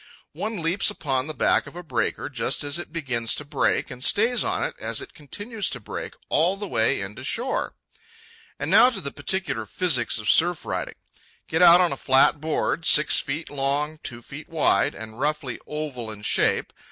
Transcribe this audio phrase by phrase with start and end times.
[0.33, 4.03] One leaps upon the back of a breaker just as it begins to break, and
[4.03, 7.75] stays on it as it continues to break all the way in to shore.
[8.57, 10.95] And now to the particular physics of surf riding.
[11.47, 16.09] Get out on a flat board, six feet long, two feet wide, and roughly oval
[16.09, 16.73] in shape.